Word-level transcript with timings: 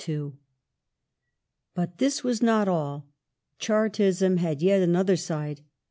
But 1.75 1.99
this 1.99 2.23
was 2.23 2.41
not 2.41 2.67
all. 2.67 3.05
Chai'tism 3.59 4.37
had 4.39 4.59
yet 4.59 4.81
another 4.81 5.15
side. 5.15 5.61